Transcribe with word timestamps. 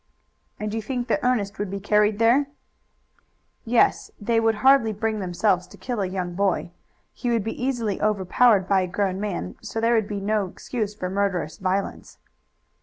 "And 0.59 0.73
you 0.73 0.81
think 0.81 1.09
that 1.09 1.19
Ernest 1.21 1.59
would 1.59 1.69
be 1.69 1.79
carried 1.79 2.17
there?" 2.17 2.47
"Yes, 3.65 4.09
they 4.19 4.39
would 4.39 4.55
hardly 4.65 4.93
bring 4.93 5.19
themselves 5.19 5.67
to 5.67 5.77
kill 5.77 6.01
a 6.01 6.07
young 6.07 6.33
boy. 6.33 6.71
He 7.13 7.29
would 7.29 7.43
be 7.43 7.63
easily 7.63 8.01
overpowered 8.01 8.67
by 8.67 8.81
a 8.81 8.87
grown 8.87 9.19
man, 9.21 9.57
so 9.61 9.79
that 9.79 9.85
there 9.85 9.93
would 9.93 10.07
be 10.07 10.19
no 10.19 10.47
excuse 10.47 10.95
for 10.95 11.07
murderous 11.07 11.59
violence." 11.59 12.17